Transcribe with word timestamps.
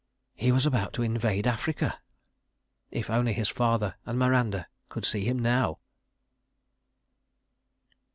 He 0.33 0.51
was 0.51 0.65
about 0.65 0.93
to 0.93 1.03
invade 1.03 1.45
Africa!... 1.45 1.99
If 2.89 3.11
only 3.11 3.33
his 3.33 3.49
father 3.49 3.97
and 4.03 4.17
Miranda 4.17 4.65
could 4.89 5.05
see 5.05 5.25
him 5.25 5.37
now! 5.37 5.77